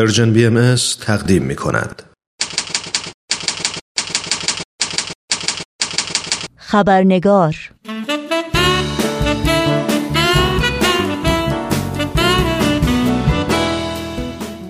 [0.00, 2.02] پرژن بی ام تقدیم می کند.
[6.56, 7.70] خبرنگار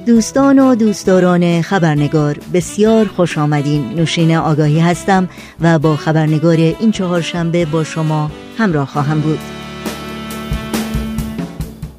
[0.07, 5.29] دوستان و دوستداران خبرنگار بسیار خوش آمدین نوشین آگاهی هستم
[5.61, 9.60] و با خبرنگار این چهارشنبه با شما همراه خواهم بود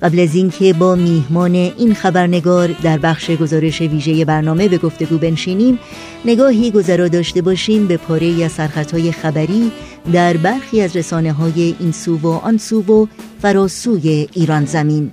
[0.02, 5.80] قبل از اینکه با میهمان این خبرنگار در بخش گزارش ویژه برنامه به گفتگو بنشینیم
[6.26, 9.72] نگاهی گذرا داشته باشیم به پاره از سرخطهای خبری
[10.14, 13.08] در برخی از رسانه های این سو و آن سو و
[13.42, 15.12] فراسوی ایران زمین.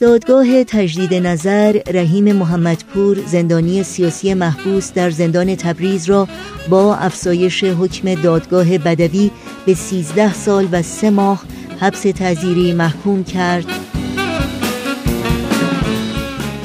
[0.00, 6.28] دادگاه تجدید نظر رحیم محمدپور زندانی سیاسی محبوس در زندان تبریز را
[6.68, 9.30] با افزایش حکم دادگاه بدوی
[9.66, 11.44] به 13 سال و سه ماه
[11.80, 13.64] حبس تعذیری محکوم کرد.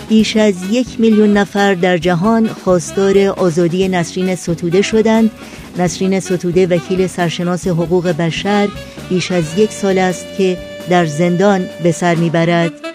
[0.09, 5.31] بیش از یک میلیون نفر در جهان خواستار آزادی نسرین ستوده شدند.
[5.77, 8.67] نسرین ستوده وکیل سرشناس حقوق بشر
[9.09, 10.57] بیش از یک سال است که
[10.89, 12.94] در زندان به سر می‌برد.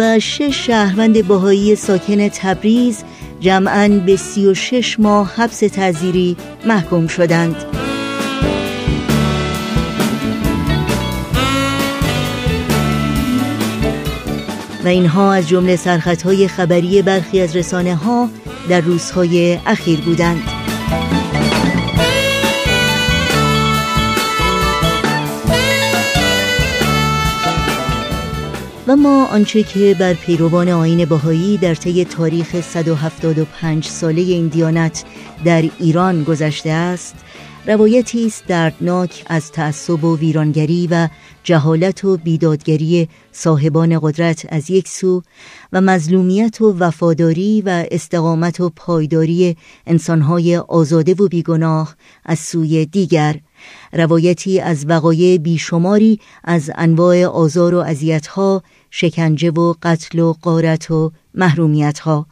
[0.00, 3.04] و شش شهروند باهایی ساکن تبریز
[3.40, 7.56] جمعاً به سی و شش ماه حبس تعذیری محکوم شدند.
[14.84, 18.28] و اینها از جمله سرخطهای خبری برخی از رسانه ها
[18.68, 20.59] در روزهای اخیر بودند.
[28.90, 35.04] و ما آنچه که بر پیروان آین باهایی در طی تاریخ 175 ساله این دیانت
[35.44, 37.14] در ایران گذشته است
[37.66, 41.08] روایتی است دردناک از تعصب و ویرانگری و
[41.42, 45.22] جهالت و بیدادگری صاحبان قدرت از یک سو
[45.72, 49.56] و مظلومیت و وفاداری و استقامت و پایداری
[49.86, 53.40] انسانهای آزاده و بیگناه از سوی دیگر.
[53.92, 61.12] روایتی از وقایع بیشماری از انواع آزار و اذیت‌ها شکنجه و قتل و قارت و
[61.34, 62.26] محرومیت ها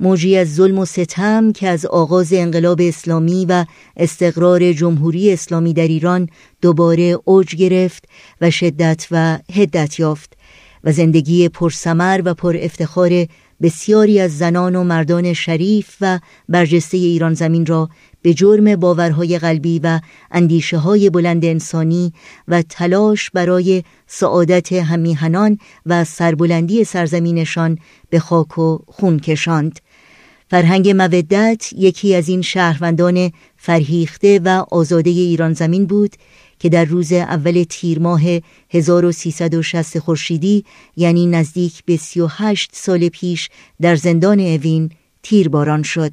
[0.00, 3.64] موجی از ظلم و ستم که از آغاز انقلاب اسلامی و
[3.96, 6.28] استقرار جمهوری اسلامی در ایران
[6.62, 8.04] دوباره اوج گرفت
[8.40, 10.36] و شدت و هدت یافت
[10.84, 13.26] و زندگی پرسمر و پر افتخار
[13.62, 16.18] بسیاری از زنان و مردان شریف و
[16.48, 17.88] برجسته ایران زمین را
[18.22, 20.00] به جرم باورهای قلبی و
[20.30, 22.12] اندیشه های بلند انسانی
[22.48, 27.78] و تلاش برای سعادت همیهنان و سربلندی سرزمینشان
[28.10, 29.80] به خاک و خون کشاند.
[30.50, 36.16] فرهنگ مودت یکی از این شهروندان فرهیخته و آزاده ایران زمین بود
[36.58, 38.22] که در روز اول تیر ماه
[38.70, 40.64] 1360 خورشیدی
[40.96, 43.48] یعنی نزدیک به 38 سال پیش
[43.80, 44.90] در زندان اوین
[45.22, 46.12] تیرباران شد.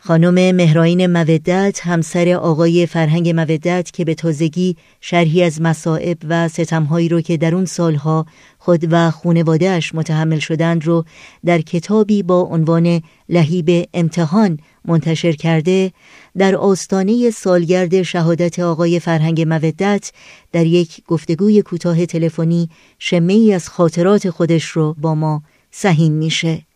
[0.00, 7.08] خانم مهراین مودت همسر آقای فرهنگ مودت که به تازگی شرحی از مصائب و ستمهایی
[7.08, 8.26] رو که در اون سالها
[8.58, 11.04] خود و خونوادهش متحمل شدند رو
[11.44, 15.92] در کتابی با عنوان لحیب امتحان منتشر کرده
[16.38, 20.12] در آستانه سالگرد شهادت آقای فرهنگ مودت
[20.52, 26.67] در یک گفتگوی کوتاه تلفنی شمه از خاطرات خودش رو با ما سهیم میشه.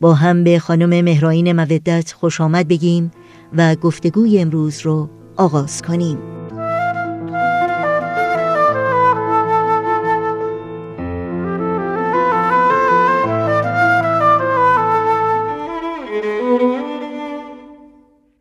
[0.00, 3.10] با هم به خانم مهراین مودت خوش آمد بگیم
[3.56, 6.18] و گفتگوی امروز رو آغاز کنیم.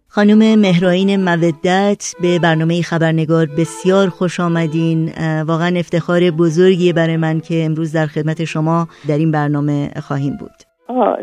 [0.07, 5.11] خانم مهراین مودت به برنامه خبرنگار بسیار خوش آمدین.
[5.41, 10.64] واقعا افتخار بزرگی برای من که امروز در خدمت شما در این برنامه خواهیم بود.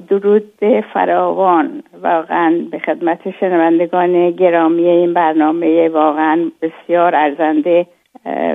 [0.09, 0.53] درود
[0.95, 1.83] فراوان.
[2.03, 7.87] واقعا به خدمت شنوندگان گرامی این برنامه واقعا بسیار ارزنده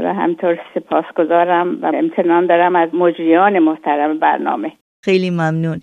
[0.04, 4.72] و همطور سپاسگزارم و امتنان دارم از مجریان محترم برنامه.
[5.04, 5.82] خیلی ممنون.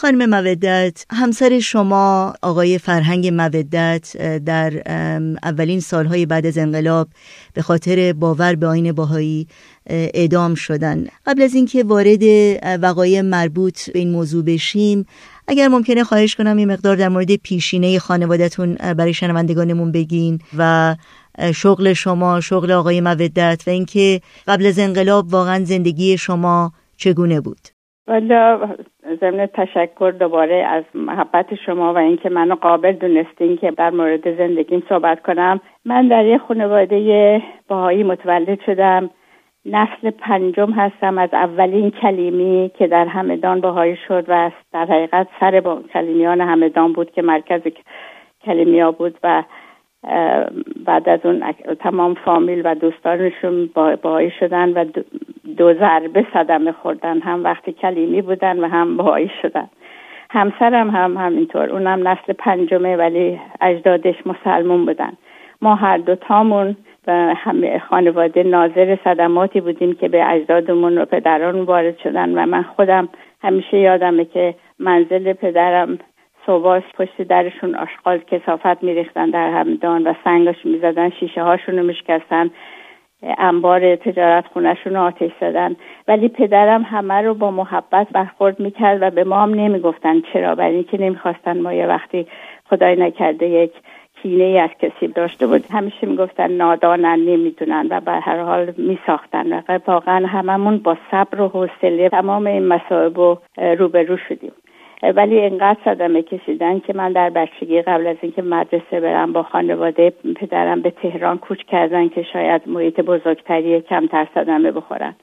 [0.00, 4.82] خانم مودت همسر شما آقای فرهنگ مودت در
[5.42, 7.08] اولین سالهای بعد از انقلاب
[7.54, 9.48] به خاطر باور به آین باهایی
[9.86, 11.06] اعدام شدن.
[11.26, 12.22] قبل از اینکه وارد
[12.82, 15.06] وقایع مربوط به این موضوع بشیم
[15.48, 20.96] اگر ممکنه خواهش کنم این مقدار در مورد پیشینه خانوادهتون برای شنوندگانمون بگین و
[21.54, 27.68] شغل شما شغل آقای مودت و اینکه قبل از انقلاب واقعا زندگی شما چگونه بود.
[28.08, 28.68] والا
[29.20, 34.82] ضمن تشکر دوباره از محبت شما و اینکه منو قابل دونستین که در مورد زندگیم
[34.88, 35.60] صحبت کنم.
[35.84, 39.10] من در یه خانواده باهایی متولد شدم.
[39.66, 41.18] نسل پنجم هستم.
[41.18, 46.92] از اولین کلیمی که در همدان بهایی شد و در حقیقت سر با کلیمیان همدان
[46.92, 47.60] بود که مرکز
[48.44, 49.42] کلیمیا بود و
[50.86, 51.42] بعد از اون
[51.80, 53.70] تمام فامیل و دوستانشون
[54.02, 54.84] باهایی شدن و
[55.56, 57.20] دو ضربه صدمه خوردن.
[57.20, 59.68] هم وقتی کلیمی بودن و هم باهایی شدن.
[60.30, 61.70] همسرم هم همینطور.
[61.70, 65.12] اونم نسل پنجمه ولی اجدادش مسلمون بودن.
[65.62, 71.60] ما هر دو تامون و همه خانواده ناظر صدماتی بودیم که به اجدادمون و پدران
[71.60, 73.08] وارد شدن و من خودم
[73.42, 75.98] همیشه یادمه که منزل پدرم
[76.46, 82.50] صبح پشت درشون آشغال کسافت میریختن در همدان و سنگش می‌زدن شیشه هاشون رو میشکستن
[83.38, 85.76] انبار تجارت خونشون رو آتش زدن.
[86.08, 90.74] ولی پدرم همه رو با محبت برخورد می‌کرد و به ما هم نمی‌گفتن چرا برای
[90.74, 92.26] اینکه نمی‌خواستن ما یه وقتی
[92.70, 93.72] خدای نکرده یک
[94.22, 99.62] کینه ای از کسی داشته بود همیشه می‌گفتن نادانن نمی‌دونن و به هر حال میساختن.
[99.68, 103.38] و واقعا هممون با صبر و حوصله تمام این مصائب رو
[103.78, 104.52] روبرو شدیم.
[105.12, 110.12] ولی انقدر صدمه کشیدن که من در بچگی قبل از اینکه مدرسه برم با خانواده
[110.36, 115.14] پدرم به تهران کوچ کردن که شاید محیط بزرگتری کمتر صدمه بخورن.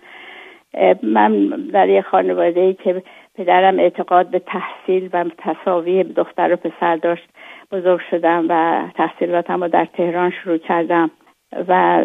[1.03, 3.03] من در یه خانواده ای که
[3.35, 7.29] پدرم اعتقاد به تحصیل و تصاوی دختر و پسر داشت
[7.71, 11.11] بزرگ شدم و تحصیلاتم رو در تهران شروع کردم
[11.67, 12.03] و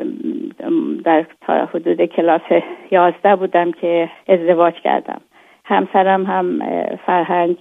[1.04, 2.42] در تا حدود کلاس
[2.90, 5.20] یازده بودم که ازدواج کردم.
[5.68, 6.60] همسرم هم
[7.06, 7.56] فرهنگ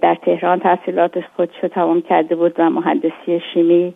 [0.00, 3.94] در تهران تحصیلات خودش رو تمام کرده بود و مهندسی شیمی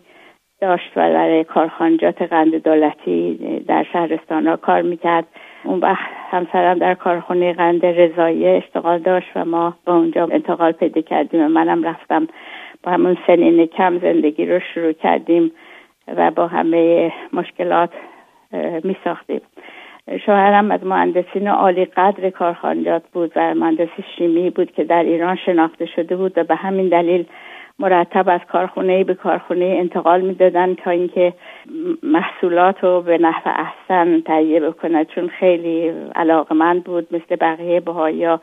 [0.61, 3.35] داشت و در کارخانجات قند دولتی
[3.67, 5.25] در شهرستان ها کار می‌کرد.
[5.63, 11.01] اون وقت همسرم در کارخانه قند رضایی اشتغال داشت و ما به اونجا انتقال پیدا
[11.01, 12.27] کردیم و منم رفتم
[12.83, 15.51] با همون سنین کم زندگی رو شروع کردیم
[16.07, 17.89] و با همه مشکلات
[18.83, 19.41] می ساختیم
[20.25, 25.85] شوهرم از مهندسین عالی قدر کارخانجات بود و مهندس شیمی بود که در ایران شناخته
[25.85, 27.25] شده بود و به همین دلیل
[27.79, 31.33] مرتب از کارخونه به کارخونه انتقال می‌دادن تا اینکه
[32.03, 38.41] محصولات رو به نحو احسن تهیه بکنه چون خیلی علاقمند بود مثل بقیه بهایا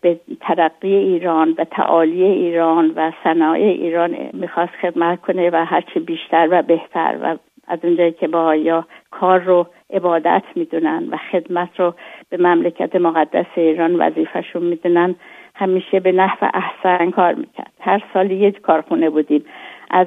[0.00, 6.48] به ترقی ایران و تعالی ایران و صنایع ایران می‌خواست خدمت کنه و هرچی بیشتر
[6.50, 7.36] و بهتر و
[7.68, 11.94] از اونجایی که با کار رو عبادت می‌دونن و خدمت رو
[12.30, 15.14] به مملکت مقدس ایران وظیفهشون می‌دونن
[15.54, 17.72] همیشه به نحو احسن کار می‌کرد.
[17.80, 19.44] هر سال یک کارخونه بودیم.
[19.90, 20.06] از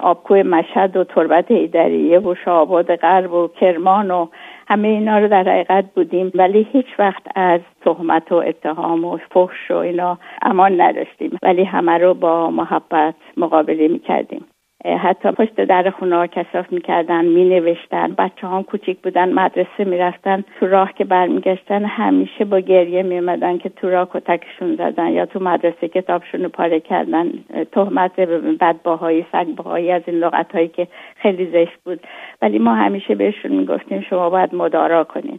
[0.00, 4.26] آبکوی مشهد و تربت ایدریه و شعباد غرب و کرمان و
[4.68, 6.32] همه اینا رو در حقیقت بودیم.
[6.34, 11.38] ولی هیچ وقت از تهمت و اتهام و فحش و اینا امان نداشتیم.
[11.42, 14.44] ولی همه رو با محبت مقابله می‌کردیم.
[14.84, 18.14] حتی پشت در خونه ها کساف می‌کردن مینوشتن.
[18.18, 20.44] بچه هم کوچیک بودن مدرسه می‌رفتن.
[20.60, 25.40] تو راه که برمیگشتن همیشه با گریه میومدن که تو راه کتکشون زدن یا تو
[25.40, 27.32] مدرسه کتابشون رو پاره کردن.
[27.72, 28.20] تهمت
[28.60, 32.00] بدباهایی سگباهایی از این لغت هایی که خیلی زشت بود.
[32.42, 35.38] ولی ما همیشه بهشون می‌گفتیم شما باید مدارا کنین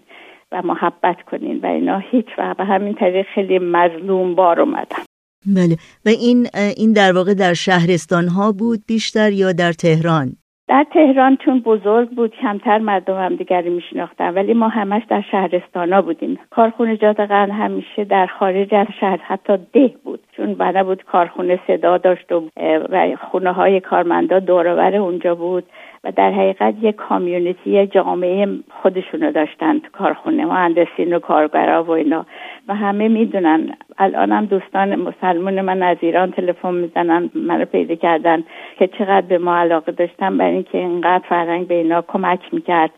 [0.51, 1.97] و محبت کنین و اینا.
[1.97, 5.08] هیچ وقت به همین طریق خیلی مظلوم بار اومدن.
[5.45, 5.75] بله.
[6.05, 6.47] و این
[6.77, 10.35] این در واقع در شهرستان ها بود بیشتر یا در تهران؟
[10.69, 15.93] در تهران چون بزرگ بود کمتر مردم هم دیگری میشناختن ولی ما همش در شهرستان
[15.93, 16.39] ها بودیم.
[16.49, 21.59] کارخونه جات قرن همیشه در خارج از شهر حتی ده بود چون بنا بود کارخونه
[21.67, 22.49] صدا داشت و,
[23.31, 25.63] خونه های کارمندا دورور اونجا بود.
[26.03, 28.47] و در حقیقت یک کامیونیتی جامعه
[28.81, 32.25] خودشونو داشتن تو کارخونه مهندسین و کارگرا و اینا.
[32.67, 33.73] و همه می‌دونن.
[33.97, 38.43] الانم دوستان مسلمان من از ایران تلفن می‌زنن منو پیدا کردن
[38.79, 42.91] که چقدر به ما علاقه داشتن برای اینکه اینقدر فرهنگ به اینا کمک می‌کرد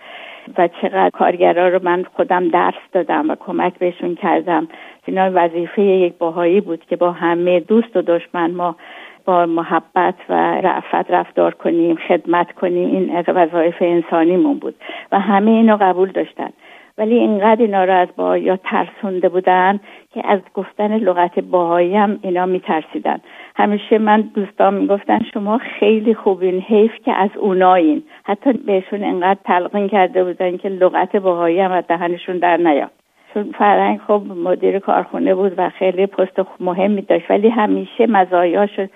[0.57, 4.67] و چقدر کارگرا رو من خودم درس دادم و کمک بهشون کردم.
[5.05, 8.75] اینا وظیفه یک باهایی بود که با همه دوست و دشمن ما
[9.25, 14.75] با محبت و رعفت رفتار کنیم خدمت کنیم این وظایف انسانیمون بود
[15.11, 16.49] و همه اینو قبول داشتن.
[16.97, 18.07] ولی اینقدر اینا رو از
[18.63, 19.79] ترسونده بودن
[20.13, 23.19] که از گفتن لغت باهایی هم اینا میترسیدن.
[23.55, 28.03] همیشه من دوستان می‌گفتن شما خیلی خوبین حیف که از اونایین.
[28.23, 32.91] حتی بهشون اینقدر تلقین کرده بودن که لغت باهایی هم از دهنشون در نیاد.
[33.33, 37.31] چون فرنگ خب مدیر کارخونه بود و خیلی پست مهمی داشت.
[37.31, 38.87] ولی همیشه مزایاشو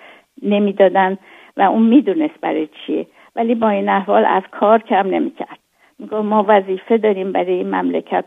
[0.44, 1.18] نمی‌دادن
[1.58, 3.08] و اون می‌دونست برای چیه.
[3.36, 5.60] ولی با این احوال از کار کم نمی‌کرد.
[6.00, 8.26] میگو ما وظیفه داریم برای این مملکت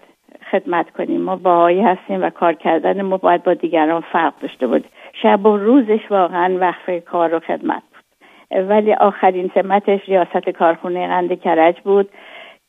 [0.50, 1.20] خدمت کنیم.
[1.20, 4.84] ما باهایی هستیم و کار کردن ما باید با دیگران فرق داشته بود.
[5.22, 8.68] شب و روزش واقعا وقف کار و خدمت بود.
[8.70, 12.08] ولی آخرین سمتش ریاست کارخونه قند کرج بود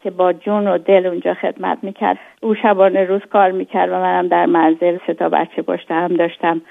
[0.03, 2.17] که با جون و دل اونجا خدمت می‌کرد.
[2.41, 6.62] او شبانه روز کار می‌کرد و منم در منزل سه تا بچه پشت هم داشتم.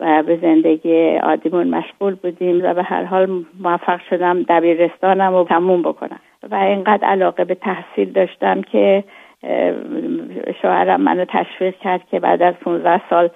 [0.00, 5.82] و به زندگی عادیمون مشغول بودیم و به هر حال موفق شدم دبیرستانم رو تموم
[5.82, 6.20] بکنم.
[6.50, 9.04] و اینقدر علاقه به تحصیل داشتم که
[10.62, 13.30] شوهرم منو تشویق کرد که بعد از 15 سال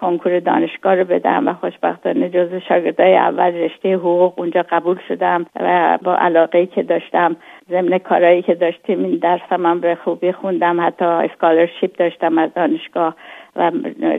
[0.00, 5.98] کنکور دانشگاه رو بدم و خوشبختانه جز شاگردای اول رشته حقوق اونجا قبول شدم و
[6.02, 7.36] با علاقه که داشتم
[7.70, 10.86] ضمن کارهایی که داشتیم این درسم هم به خوبی خوندم.
[10.86, 13.16] حتی اسکالرشیپ داشتم از دانشگاه
[13.56, 13.70] و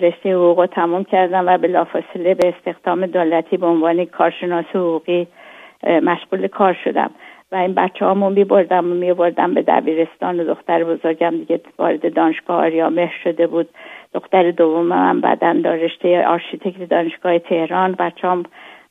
[0.01, 5.27] رشته حقوق رو تموم کردم و بلافاصله به استخدام دولتی به عنوان کارشناس حقوقی
[5.83, 7.11] مشغول کار شدم.
[7.51, 11.61] و این بچه هامون می بردم و می بردم به دبیرستان و دختر بزرگم دیگه
[11.77, 13.69] وارد دانشگاه آریامهر شده بود.
[14.13, 17.91] دختر دوم من بعدا رشته آرشیتکت دانشگاه تهران.
[17.91, 18.43] بچه هم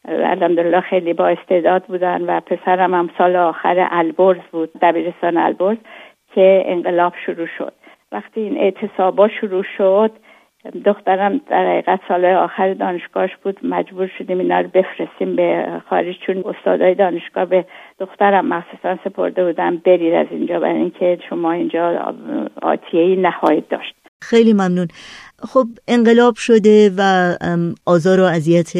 [0.08, 5.78] الحمدلله خیلی با استعداد بودن و پسرم هم سال آخر البرز بود دبیرستان البرز
[6.34, 7.72] که انقلاب شروع شد.
[8.12, 10.10] وقتی این اعتصابا شروع شد
[10.84, 16.44] دخترم در حقیقت سال آخر دانشگاهش بود مجبور شدیم اینا رو بفرستیم به خارج چون
[16.46, 17.64] استادای دانشگاه به
[17.98, 22.14] دخترم مخصوصا سپرده بودن برید از اینجا برای اینکه شما اینجا
[22.62, 23.95] آتیه نهایت داشت.
[24.22, 24.88] خیلی ممنون.
[25.38, 27.32] خب انقلاب شده و
[27.86, 28.72] آزار و اذیت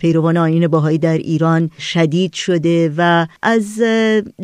[0.00, 3.82] پیروان آین باهایی در ایران شدید شده و از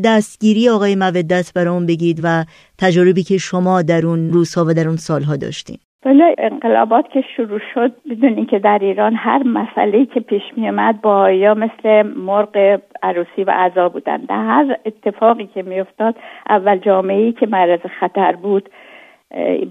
[0.04, 2.44] دستگیری آقای مودت برام بگید و
[2.78, 5.76] تجربی که شما در اون روزها و در اون سالها داشتین.
[6.04, 11.00] بله انقلابات که شروع شد بدونین که در ایران هر مسئله که پیش می اومد
[11.00, 16.14] با یا مثل مرغ عروسی و عذا بودن در هر اتفاقی که می افتاد
[16.48, 18.68] اول جامعه ای که معرض خطر بود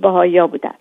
[0.01, 0.73] باهایا بودن.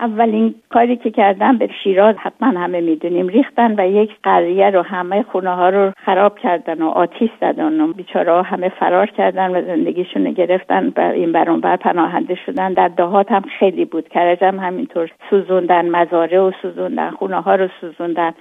[0.00, 3.28] اولین کاری که کردن به شیراز حتما همه می‌دونیم.
[3.28, 7.92] ریختن و یک قریه رو همه خونه ها رو خراب کردن و آتیش زدن و
[7.92, 10.92] بیچاره همه فرار کردن و زندگیشون رو گرفتن.
[10.96, 12.72] و این برون بر پناهنده شدن.
[12.72, 14.08] در دهات هم خیلی بود.
[14.08, 18.32] کرج هم همینطور سوزوندن مزاره و سوزوندن خونه ها رو سوزوندن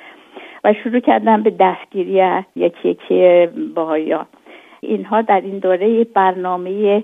[0.64, 4.26] و شروع کردن به دستگیری یکی یکی باهایا
[4.82, 7.04] اینها در این دوره برنامه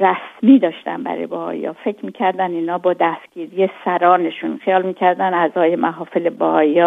[0.00, 4.60] رسمی داشتن برای باهایی فکر می‌کردن اینا با دستگیری سرانشون.
[4.64, 6.82] خیال می‌کردن اعضای محافل باهایی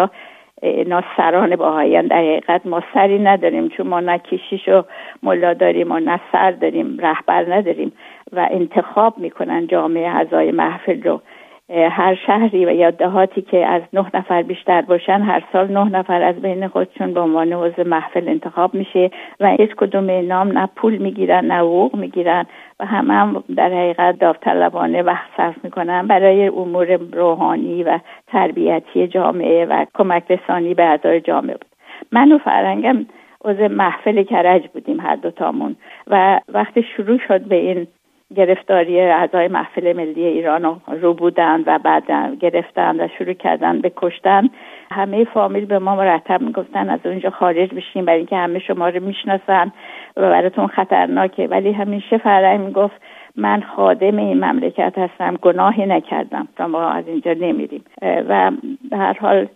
[0.62, 4.82] اینا سران باهایی در حقیقت ما سری نداریم چون ما نه کشیش و
[5.22, 7.92] ملا داریم و نه سر داریم رهبر نداریم.
[8.32, 11.20] و انتخاب می‌کنن جامعه اعضای محفل رو.
[11.70, 16.22] هر شهری و یا دهاتی که از نه نفر بیشتر باشن هر سال نه نفر
[16.22, 20.96] از بین خودشون به عنوان عضو محفل انتخاب میشه و هیچ کدوم نام نه پول
[20.96, 22.46] می‌گیرن نه حقوق می‌گیرن
[22.80, 29.64] و همه هم در حقیقت داوطلبانه وقت صرف می‌کنن برای امور روحانی و تربیتی جامعه
[29.64, 31.76] و کمک رسانی به اعضای جامعه بود.
[32.12, 33.06] من و فرنگم
[33.44, 37.86] عضو محفل کرج بودیم هر دوتامون و وقتی شروع شد به این
[38.34, 44.48] گرفتاری اعضای محفل ملی ایران رو بودن و بعد گرفتن و شروع کردن به کشتن.
[44.90, 49.04] همه فامیل به ما مرتب می‌گفتن از اونجا خارج بشین برای اینکه همه شما رو
[49.04, 49.72] می‌شناسن
[50.16, 51.46] و براتون خطرناکه.
[51.46, 52.94] ولی همیشه فرعی می‌گفت
[53.36, 56.48] من خادم این مملکت هستم گناهی نکردم.
[56.68, 57.84] ما از اینجا نمیریم.
[58.02, 58.52] و
[58.90, 59.46] به هر حال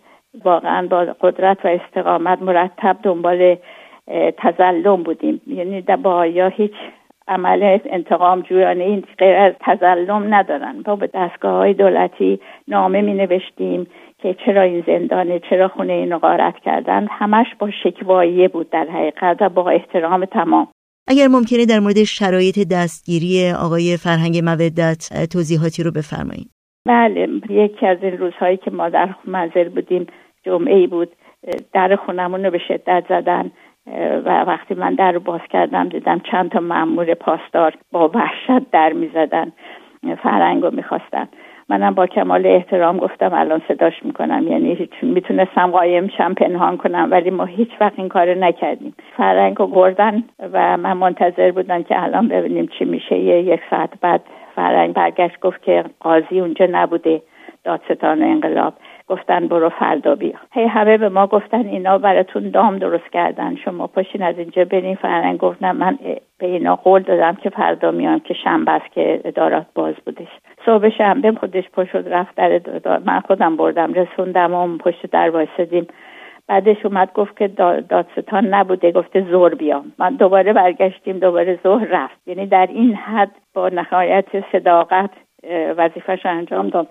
[0.43, 3.57] واقعا با قدرت و استقامت مرتب دنبال
[4.37, 5.41] تظلم بودیم.
[5.47, 6.73] یعنی با یا هیچ
[7.27, 10.81] عمل انتقام جویانه این غیر از تظلم ندارن.
[10.81, 13.87] با به دستگاه های دولتی نامه می نوشتیم
[14.17, 17.07] که چرا این زندانه چرا خونه اینو غارت کردن.
[17.09, 20.67] همش با شکواییه بود در حقیقت و با احترام تمام.
[21.07, 26.49] اگر ممکنه در مورد شرایط دستگیری آقای فرهنگ مودت توضیحاتی رو بفرمایید.
[26.85, 30.07] بله یکی از این روزهایی که ما در منزل بودیم
[30.45, 31.09] جمعه ای بود
[31.73, 33.51] در خونمون رو به شدت زدن.
[34.25, 38.93] و وقتی من در رو باز کردم دیدم چند تا مأمور پاسدار با وحشت در
[38.93, 39.51] می‌زدن
[40.23, 40.71] فرنگ رو
[41.69, 44.47] منم با کمال احترام گفتم الان صداش می‌کنم.
[44.47, 48.95] یعنی هیچ می‌تونستم قایم شم پنهان کنم ولی ما هیچ وقت این کار نکردیم.
[49.17, 50.23] فرنگ رو بردن
[50.53, 53.17] و من منتظر بودم که الان ببینیم چی میشه.
[53.17, 54.21] یه یک ساعت بعد
[54.55, 57.21] فرنگ برگشت گفت که قاضی اونجا نبوده
[57.63, 58.73] دادستان انقلاب.
[59.11, 60.33] گفتن برو فردا بیا.
[60.51, 63.55] هی همه به ما گفتن اینا براتون دام درست کردن.
[63.55, 64.95] شما پاشین از اینجا برین.
[64.95, 65.97] فرنگ گفتم من
[66.37, 70.27] به اینا قول دادم که فردا میام که شنبه است که ادارات باز بودش.
[70.65, 72.61] صبح شنبه خودش پشت رفت در
[73.05, 75.87] من خودم بردم رسوندم و پشت در وایسادیم
[76.47, 78.91] بعدش اومد گفت که دادستان نبوده.
[78.91, 79.91] گفته زور بیام.
[79.99, 82.27] من دوباره برگشتیم دوباره ظهر رفت.
[82.27, 85.09] یعنی در این حد با نهایت صداقت
[85.77, 86.87] وظیفش انجام داد.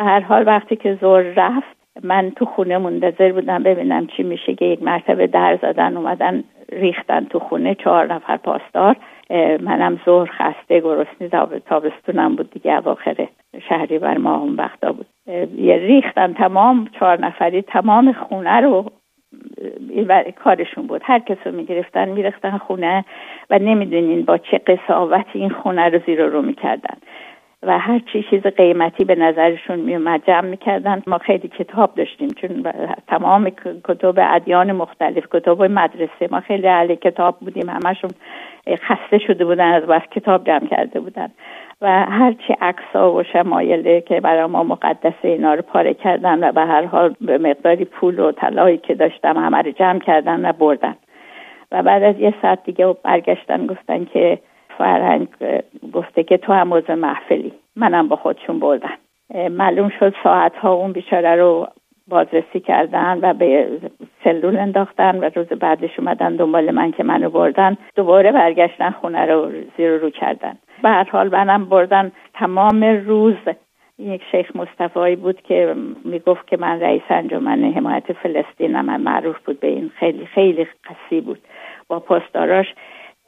[0.00, 4.54] به هر حال وقتی که زور رفت من تو خونه منتظر بودم ببینم چی میشه
[4.54, 8.96] که یک مرتبه در زدن اومدن ریختن تو خونه چهار نفر پاسدار.
[9.60, 13.28] منم ظهر خسته گرسنه تابستونم بود دیگه اواخر
[13.68, 15.06] شهری بر ما اون وقتا بود.
[15.56, 18.84] یه ریختن تمام چهار نفری تمام خونه رو
[20.44, 21.00] کارشون بود.
[21.04, 23.04] هر کس رو می‌گرفتن میرختن خونه
[23.50, 26.96] و نمی‌دونین با چه قصاوتی این خونه رو زیر رو می‌کردن.
[27.62, 31.02] و هر چی چیز قیمتی به نظرشون میومد جمع می‌کردن.
[31.06, 32.62] ما خیلی کتاب داشتیم چون
[33.08, 33.50] تمام
[33.84, 37.68] کتب ادیان مختلف کتاب مدرسه ما خیلی اهل کتاب بودیم.
[37.68, 38.10] همشون
[38.68, 41.28] خسته شده بودن از بس کتاب جمع کرده بودن.
[41.80, 46.60] و هرچی عکسا و شمایله که برای ما مقدسه اینا رو پاره کردن و به
[46.60, 50.96] هر حال به مقداری پول و طلایی که داشتم همه رو جمع کردن و بردن.
[51.72, 54.38] و بعد از یه ساعت دیگه برگشتن گفتن که
[54.78, 55.28] فرهنگ
[55.92, 57.52] گفته که تو هم عضو محفلی.
[57.76, 58.94] منم با خودشون بردن
[59.50, 61.68] معلوم شد ساعت ها اون بیچاره رو
[62.08, 63.68] بازرسی کردن و به
[64.24, 67.76] سلول انداختن و روز بعدش اومدن دنبال من که منو بردن.
[67.96, 70.56] دوباره برگشتن خونه رو زیر رو کردن.
[70.82, 73.34] به هر حال منم بردن تمام روز.
[73.98, 75.74] یک شیخ مصطفی بود که
[76.04, 79.90] می‌گفت که من رئیس انجمن حمایت فلسطین من معروف بود به این.
[79.96, 81.38] خیلی خیلی قصی بود.
[81.88, 82.74] با پستاراش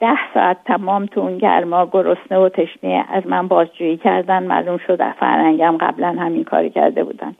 [0.03, 5.11] ده ساعت تمام تو اون گرما گرسنه و تشنه از من بازجویی کردن معلوم شد
[5.11, 7.35] فرنگم قبلا همین کاری کرده بودن.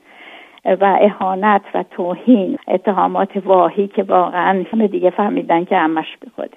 [0.64, 6.56] و اهانت و توهین اتهامات واهی که واقعا همه دیگه فهمیدن که همش بخوده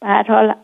[0.00, 0.54] به هر حال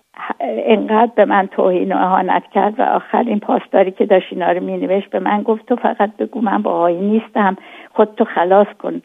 [0.41, 5.11] انقدر به من توهین و اهانت کرد و آخرین پاسداری که داشت اینا رو مینوشت
[5.11, 7.57] به من گفت تو فقط بگو من باهایی نیستم
[7.95, 9.03] خودتو خلاص کن.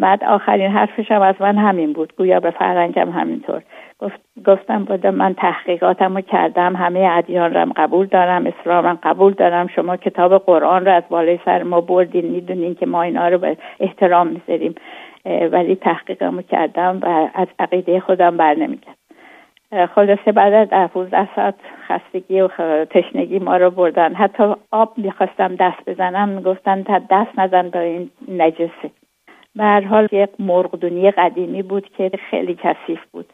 [0.00, 2.12] بعد آخرین حرفش هم از من همین بود.
[2.16, 3.62] گویا به فرنگم همینطور.
[3.98, 6.76] گفت گفتم بودم من تحقیقاتم رو کردم.
[6.76, 8.46] همه ادیان رم قبول دارم.
[8.46, 9.66] اسلام قبول دارم.
[9.66, 12.24] شما کتاب قرآن رو از بالای سر ما بردین.
[12.26, 14.74] می‌دونین که ما اینا رو به احترام می‌ذاریم.
[15.52, 18.92] ولی تحقیقم رو کردم و از عقیده خودم بر نمیگم
[19.94, 21.54] خلاصه بعد از 15 ساعت
[21.88, 22.48] خستگی و
[22.84, 24.14] تشنگی ما رو بردن.
[24.14, 26.28] حتی آب می‌خواستم دست بزنم.
[26.28, 28.90] می‌گفتن تا دست نزن به این نجسه
[29.56, 33.26] به حال یک مرغدونی قدیمی بود که خیلی کثیف بود.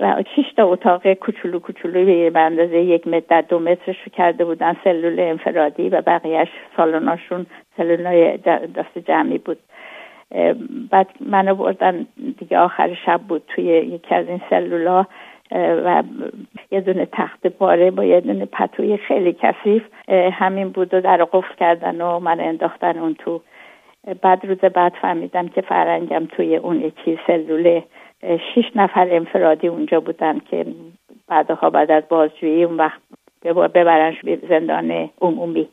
[0.00, 4.44] و شش تا اتاق کوچولو کوچولو به اندازه یک متر در دو مترش رو کرده
[4.44, 7.46] بودن سلول انفرادی و بقیهش سالناشون
[7.76, 8.36] سلولای
[8.76, 9.58] دست جمعی بود.
[10.90, 12.06] بعد منو بردن
[12.38, 15.06] دیگه آخر شب بود توی یکی از این سلولا
[15.52, 16.02] و
[16.70, 21.54] یه دونه تخت پاره با یه دونه پتوی خیلی کثیف همین بود و در قفل
[21.54, 23.40] کردن و من انداختن اون تو.
[24.22, 27.84] بعد روز بعد فهمیدم که فرنگم توی اون یکی سلوله
[28.22, 30.66] شش نفر انفرادی اونجا بودن که
[31.28, 33.00] بعدها بعد از بازجویی اون وقت
[33.44, 35.68] ببرنش به زندان عمومی.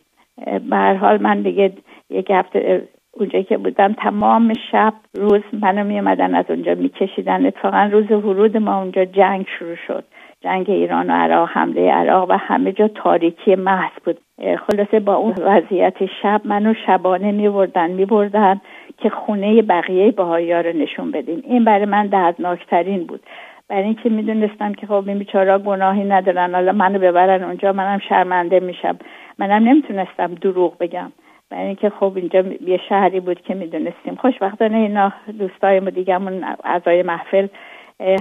[0.70, 1.74] به هر حال من دیگه
[2.10, 7.46] یک هفته اونجا که بودم تمام شب روز منو می از اونجا میکشیدن.
[7.46, 10.04] اتفاقا روز ورود ما اونجا جنگ شروع شد.
[10.41, 14.17] جنگ ایران و عراق حمله عراق و همه جا تاریکی محض بود.
[14.41, 18.62] خلاصه با اون وضعیت شب منو شبانه می بردن می بردن
[18.97, 23.21] که خونه بقیه بهایی رو نشون بدیم این برای من دردناکترین بود.
[23.67, 28.60] برای اینکه می‌دونستم که خب این بیچارا گناهی ندارن حالا منو ببرن اونجا منم شرمنده
[28.60, 28.97] میشم.
[29.39, 31.12] منم نمی‌تونستم دروغ بگم.
[31.49, 34.15] برای اینکه خب اینجا یه شهری بود که می‌دونستیم.
[34.15, 37.47] خوشبختانه اینا دوستای ما دیگهمون اعضای محفل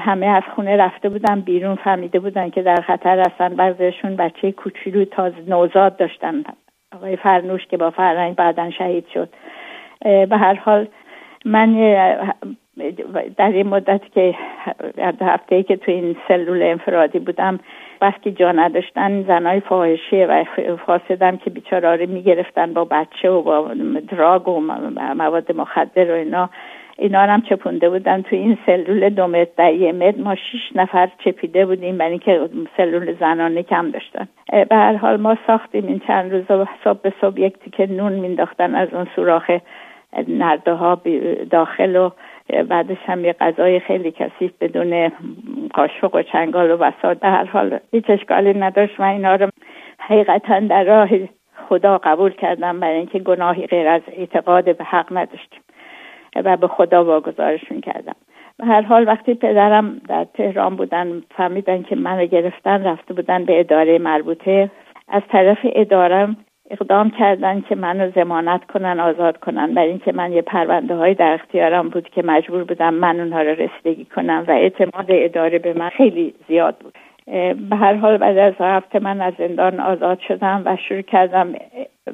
[0.01, 3.49] همه از خونه رفته بودن بیرون فهمیده بودن که در خطر هستن.
[3.49, 6.43] بعضیشون بچه کوچولو تازه نوزاد داشتن.
[6.97, 9.29] آقای فرنوش که با فرنگ بعدا شهید شد.
[10.01, 10.87] به هر حال
[11.45, 11.73] من
[13.37, 14.35] در این مدت که
[15.21, 17.59] هفته ای که تو این سلول انفرادی بودم
[18.01, 20.45] بس که جا نداشتن زنای فاحشه و
[20.87, 23.75] فاسدم که بیچاره می‌گرفتن با بچه و با
[24.09, 24.61] دراگ و
[25.17, 26.51] مواد مخدر و اینا
[27.01, 30.19] اینا هم چپونده بودن تو این سلول دو متر در یه متر.
[30.19, 34.29] ما شیش نفر چپیده بودیم برای اینکه سلول زنانه کم داشتن.
[34.53, 36.45] به هر حال ما ساختیم این چند روز
[36.85, 39.51] صبح به صبح یک که نون مینداختن از اون سوراخ
[40.29, 41.01] نرده ها
[41.51, 42.11] داخل و
[42.69, 45.13] بعدش هم یه غذای خیلی کثیف بدون
[45.75, 49.01] قاشق و چنگال و بساط در هر حال هیچ اشکالی نداشت.
[49.01, 49.49] و اینا رو
[49.99, 51.09] حقیقتا در راه
[51.69, 55.61] خدا قبول کردم برای اینکه گناهی غیر از اعتقاد به حق نداشتیم.
[56.37, 58.17] و به خدا واگذارشون کردم
[58.59, 63.61] به هر حال وقتی پدرم در تهران بودن فهمیدن که منو گرفتن رفته بودن به
[63.61, 64.71] اداره مربوطه
[65.09, 66.37] از طرف ادارم
[66.71, 69.75] اقدام کردن که منو زمانت کنن آزاد کنن.
[69.75, 73.51] برای اینکه من یه پرونده های در اختیارم بود که مجبور بودم من اونها رو
[73.51, 76.95] رسیدگی کنم و اعتماد اداره به من خیلی زیاد بود.
[77.71, 81.53] به هر حال بعد از هفته من از زندان آزاد شدم و شروع کردم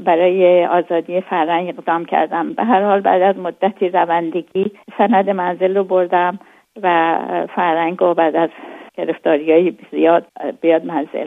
[0.05, 2.52] برای آزادی فرهنگ اقدام کردم.
[2.52, 6.38] به هر حال بعد از مدتی روندگی سند منزل رو بردم
[6.83, 7.18] و
[7.55, 8.50] فرهنگ رو بعد از
[8.96, 10.26] گرفتاری زیاد
[10.61, 11.26] بیاد منزل.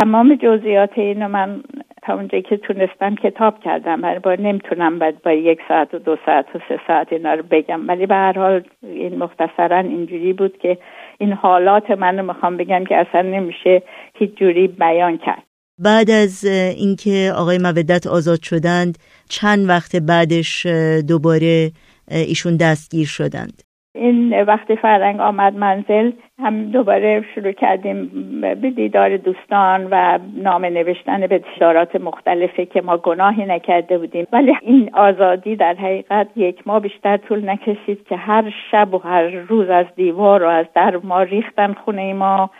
[0.00, 1.60] تمام جزئیات اینو من
[2.02, 4.04] تا اونجایی که تونستم کتاب کردم.
[4.04, 7.42] هر بار نمی‌تونم بعد با یک ساعت و دو ساعت و سه ساعت اینا رو
[7.50, 7.88] بگم.
[7.88, 10.78] ولی به هر حال این مختصرا اینجوری بود که
[11.20, 13.82] این حالات من رو می‌خوام بگم که اصلا نمیشه
[14.14, 15.42] هیچ جوری بیان کرد.
[15.78, 16.44] بعد از
[16.76, 18.98] اینکه آقای مودت آزاد شدند
[19.28, 20.66] چند وقت بعدش
[21.08, 21.70] دوباره
[22.10, 23.62] ایشون دستگیر شدند؟
[23.96, 31.26] این وقتی فرنگ آمد منزل هم دوباره شروع کردیم به دیدار دوستان و نامه نوشتن
[31.26, 34.26] به دیدارات مختلفی که ما گناهی نکرده بودیم.
[34.32, 39.22] ولی این آزادی در حقیقت یک ماه بیشتر طول نکشید که هر شب و هر
[39.22, 42.50] روز از دیوار و از در ما ریختن خونه ما.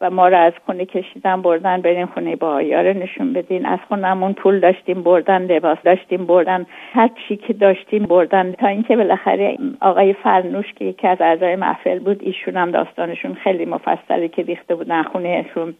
[0.00, 3.66] و ما رو از خونه کشیدن بردن بریم خونه با رو نشون بدین.
[3.66, 8.52] از خونمون پول داشتیم بردن لباس داشتیم بردن هر چی که داشتیم بردن.
[8.52, 13.64] تا اینکه بالاخره آقای فرنوش که یکی از اعضای محفل بود ایشون هم داستانشون خیلی
[13.64, 15.02] مفصلی که ریخته بودن.
[15.02, 15.74] خونهشون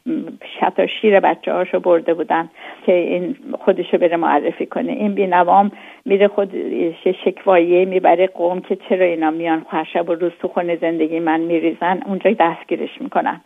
[0.59, 2.51] شتا شیر بچه هاشو برده بودن
[2.87, 4.93] که این خودشو بره معرفی کنه.
[4.93, 5.71] این بینوام
[6.05, 6.55] میره خود
[7.25, 12.01] شکواییه می‌بره قوم که چرا اینا میان شب و روز تو خونه زندگی من میریزن.
[12.07, 13.41] اونجا دستگیرش می‌کنن.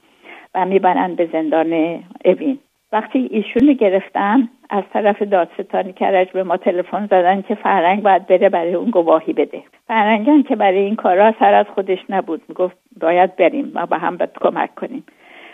[0.54, 2.58] و می‌برن به زندان اوین.
[2.92, 8.48] وقتی ایشون گرفتن از طرف دادستانی کرج به ما تلفن زدن که فرنگ باید بره
[8.48, 9.62] برای اون گواهی بده.
[9.88, 12.42] فرنگان که برای این کارا سر از خودش نبود.
[12.48, 15.04] می‌گفت باید بریم و به هم باید کمک کنیم.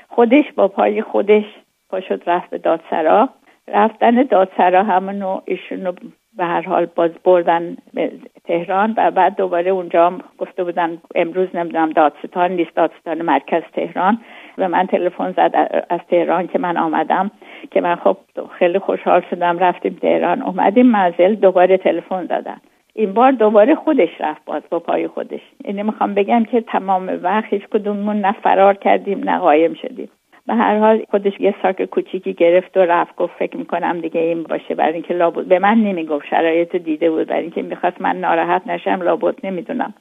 [0.08, 1.44] خودش با پای خودش
[1.88, 3.28] پاشد رفت به دادسرا.
[3.68, 5.92] رفتن دادسرا همونو ایشونو
[6.36, 8.12] به هر حال باز بردن به
[8.44, 14.18] تهران و بعد دوباره اونجا گفته بودن امروز نمی‌دونم دادستان نیست دادستان مرکز تهران.
[14.56, 17.30] به من تلفن زد از تهران که من آمدم
[17.70, 18.16] که من خب
[18.58, 20.42] خیلی خوشحال شدم رفتیم تهران.
[20.42, 22.56] اومدیم منزل دوباره تلفن زدن.
[22.94, 25.40] این بار دوباره خودش رفت باز با پای خودش.
[25.64, 30.08] یعنی می‌خوام بگم که تمام وقت هیچ کدوممون نه فرار کردیم نه قایم شدیم.
[30.50, 34.42] به هر حال خودش یه ساک کوچیکی گرفت و رفت گفت فکر می‌کنم دیگه این
[34.42, 34.74] باشه.
[34.74, 36.26] برای اینکه لابد به من نمی‌گفت.
[36.26, 37.26] شرایط دیده بود.
[37.26, 39.94] برای اینکه می‌خواست من ناراحت نشم لابد نمی‌دونم.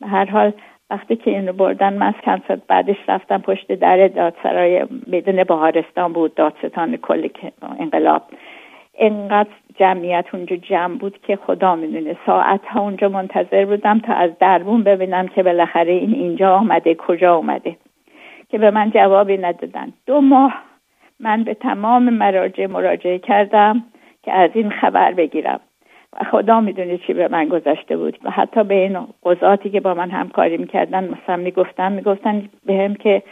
[0.00, 0.52] به هر حال
[0.90, 6.96] وقتی که اینو بردن من ساعت بعدش رفتم پشت در دادسرای میدون بهارستان بود دادستان
[6.96, 7.28] کل
[7.78, 8.22] انقلاب.
[8.98, 12.16] انقدر جمعیت اونجا جمع بود که خدا می‌دونه.
[12.26, 17.36] ساعت ها اونجا منتظر بودم تا از دربون ببینم که بالاخره این اینجا آمده کجا
[17.36, 17.76] آمده.
[18.54, 19.92] که به من جوابی ندادن.
[20.06, 20.62] دو ماه
[21.20, 23.84] من به تمام مراجع مراجعه کردم
[24.22, 25.60] که از این خبر بگیرم.
[26.12, 28.18] و خدا می‌دونه چی به من گذشته بود.
[28.24, 33.22] و حتی به این قضاتی که با من همکاری می‌کردن مثلا می‌گفتن می‌گفتن بهم که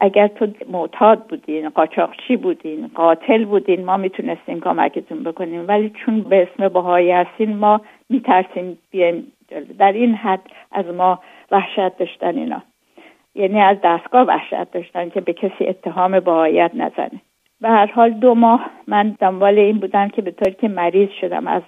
[0.00, 5.64] اگر تو معتاد بودین قاچاقچی بودین قاتل بودین ما می‌تونستیم کمکتون بکنیم.
[5.68, 9.32] ولی چون به اسم بهایی هستین ما میترسیم بیایم
[9.78, 11.18] در این حد از ما
[11.50, 12.62] وحشت داشتن اینا.
[13.34, 17.20] یعنی از دستگاه وحشت داشتن که به کسی اتهام بهاییت نزنه.
[17.60, 21.46] به هر حال دو ماه من دنبال این بودم که به طوری که مریض شدم.
[21.46, 21.62] از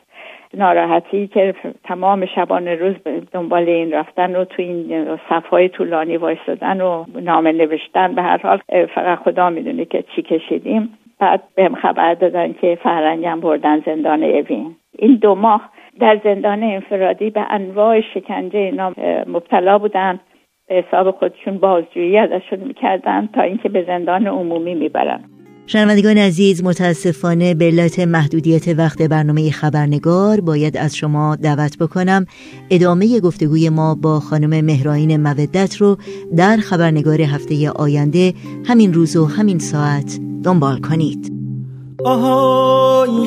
[0.54, 2.94] ناراحتی که تمام شبانه روز
[3.32, 8.60] دنبال این رفتن و تو این صفهای طولانی وایستادن و نامه نوشتن به هر حال
[8.94, 10.98] فقط خدا می‌دونه که چی کشیدیم.
[11.18, 14.76] بعد بهم خبر دادن که فرنگم بردن زندان اوین.
[14.98, 18.92] این دو ماه در زندان انفرادی به انواع شکنجه اینا
[19.26, 20.20] مبتلا بودن.
[20.68, 25.24] به حساب خودشون بازجویی ازشون می‌کردن تا اینکه به زندان عمومی می‌برن.
[25.66, 32.26] شنوندگان عزیز متاسفانه به علت محدودیت وقت برنامه خبرنگار باید از شما دعوت بکنم.
[32.70, 35.96] ادامه گفتگوی ما با خانم مهراین مودت رو
[36.36, 38.32] در خبرنگار هفته آینده
[38.66, 41.32] همین روز و همین ساعت دنبال کنید.
[42.04, 43.26] آها این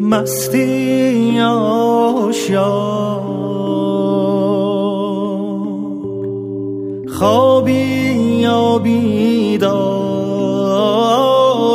[0.00, 1.38] مستی
[7.08, 7.72] خوابی
[8.40, 9.68] یا بیدار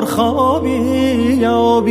[0.06, 0.72] خوابی
[1.40, 1.82] یا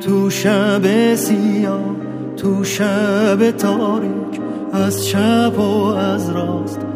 [0.00, 1.80] تو شب سیاه
[2.36, 4.40] تو شب تاریک
[4.72, 6.95] از چپ و از راست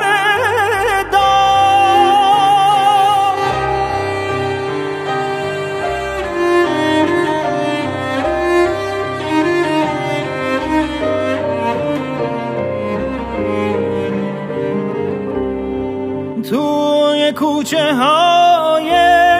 [17.71, 18.91] کوچه های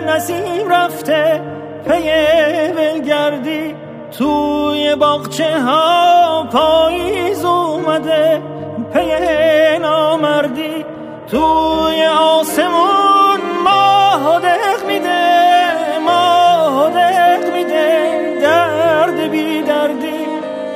[0.08, 1.42] نسیم رفته
[1.86, 2.10] پی
[2.78, 3.76] ولگردی
[4.18, 8.42] توی باغچه ها پاییز اومده
[8.94, 10.86] پی نامردی
[11.28, 20.26] توی آسمون ماه دق میده ماه دق میده درد بی دردی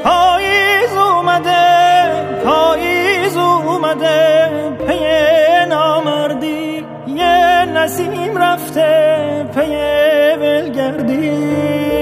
[0.04, 1.66] پاییز اومده
[2.44, 4.25] پاییز اومده.
[7.86, 9.76] نسیم رفته پی
[10.42, 11.95] ولگردی